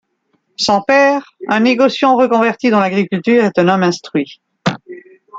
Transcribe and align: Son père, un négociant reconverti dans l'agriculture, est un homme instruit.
Son 0.57 0.81
père, 0.81 1.31
un 1.47 1.59
négociant 1.59 2.15
reconverti 2.17 2.71
dans 2.71 2.79
l'agriculture, 2.79 3.43
est 3.43 3.59
un 3.59 3.69
homme 3.69 3.83
instruit. 3.83 4.41